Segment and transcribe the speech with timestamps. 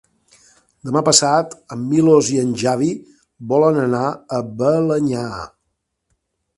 [0.87, 2.89] Demà passat en Milos i en Xavi
[3.55, 5.31] volen anar a Balenyà.